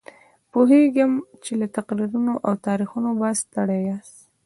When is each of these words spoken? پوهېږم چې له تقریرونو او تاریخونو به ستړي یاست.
پوهېږم 0.51 1.11
چې 1.43 1.51
له 1.59 1.67
تقریرونو 1.77 2.33
او 2.45 2.53
تاریخونو 2.67 3.09
به 3.19 3.29
ستړي 3.41 3.79
یاست. 3.89 4.17